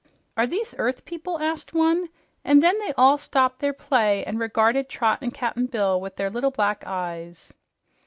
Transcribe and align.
"Are 0.35 0.47
these 0.47 0.73
earth 0.79 1.05
people?" 1.05 1.37
asked 1.39 1.75
one. 1.75 2.09
And 2.43 2.63
then 2.63 2.79
they 2.79 2.91
all 2.93 3.19
stopped 3.19 3.59
their 3.59 3.71
play 3.71 4.25
and 4.25 4.39
regarded 4.39 4.89
Trot 4.89 5.19
and 5.21 5.31
Cap'n 5.31 5.67
Bill 5.67 6.01
with 6.01 6.15
their 6.15 6.31
little 6.31 6.49
black 6.49 6.83
eyes. 6.87 7.53